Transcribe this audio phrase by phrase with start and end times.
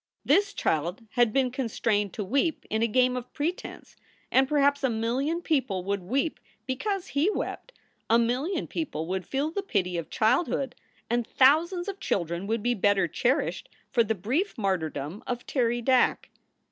[0.25, 3.95] This child had been constrained to weep in a game of pretense
[4.31, 7.71] and perhaps a million people would w r eep because he wept,
[8.09, 10.73] a million people would feel the pity of childhood,
[11.07, 16.31] and thousands of children would be better cherished for the brief martyrdom of Terry Dack.